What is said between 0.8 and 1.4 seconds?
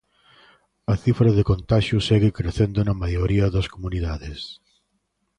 A cifra